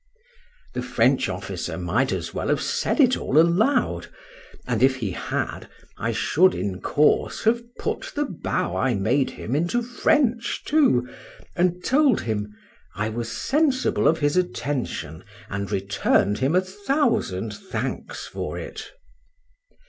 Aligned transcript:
The 0.73 0.81
French 0.81 1.29
officer 1.29 1.77
might 1.77 2.11
as 2.11 2.33
well 2.33 2.47
have 2.47 2.59
said 2.63 2.99
it 2.99 3.15
all 3.15 3.39
aloud: 3.39 4.07
and 4.65 4.81
if 4.81 4.95
he 4.95 5.11
had, 5.11 5.69
I 5.95 6.11
should 6.11 6.55
in 6.55 6.81
course 6.81 7.43
have 7.43 7.61
put 7.75 8.13
the 8.15 8.25
bow 8.25 8.75
I 8.75 8.95
made 8.95 9.29
him 9.29 9.55
into 9.55 9.83
French 9.83 10.63
too, 10.65 11.07
and 11.55 11.83
told 11.83 12.21
him, 12.21 12.51
"I 12.95 13.09
was 13.09 13.31
sensible 13.31 14.07
of 14.07 14.17
his 14.17 14.35
attention, 14.35 15.23
and 15.51 15.71
return'd 15.71 16.39
him 16.39 16.55
a 16.55 16.61
thousand 16.61 17.53
thanks 17.53 18.25
for 18.25 18.57
it." 18.57 18.89